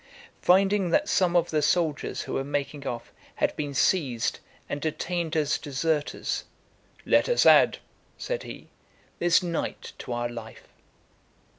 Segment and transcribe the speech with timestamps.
[0.41, 5.35] Finding that some of the soldiers who were making off had been seized and detained
[5.35, 6.43] as deserters,
[7.05, 7.77] "Let us add,"
[8.17, 8.71] said he,
[9.19, 10.69] "this night to our life."